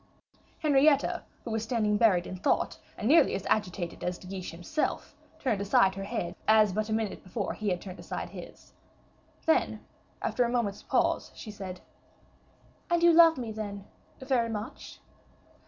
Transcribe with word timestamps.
Henrietta, 0.61 1.23
who 1.43 1.51
was 1.51 1.61
standing 1.61 1.95
buried 1.95 2.25
in 2.25 2.35
thought, 2.35 2.79
and 2.97 3.07
nearly 3.07 3.35
as 3.35 3.45
agitated 3.45 4.03
as 4.03 4.17
De 4.17 4.25
Guiche 4.25 4.49
himself, 4.49 5.13
turned 5.37 5.61
aside 5.61 5.93
her 5.93 6.05
head 6.05 6.35
as 6.47 6.73
but 6.73 6.89
a 6.89 6.91
minute 6.91 7.21
before 7.21 7.53
he 7.53 7.69
had 7.69 7.79
turned 7.79 7.99
aside 7.99 8.31
his. 8.31 8.73
Then, 9.45 9.85
after 10.19 10.43
a 10.43 10.49
moment's 10.49 10.81
pause, 10.81 11.31
she 11.35 11.51
said, 11.51 11.81
"And 12.89 13.03
you 13.03 13.13
love 13.13 13.37
me, 13.37 13.51
then, 13.51 13.85
very 14.19 14.49
much?" 14.49 14.99